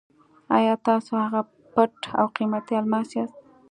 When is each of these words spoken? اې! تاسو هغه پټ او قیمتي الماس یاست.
اې! 0.55 0.73
تاسو 0.87 1.11
هغه 1.25 1.41
پټ 1.73 1.93
او 2.19 2.25
قیمتي 2.35 2.73
الماس 2.81 3.09
یاست. 3.17 3.37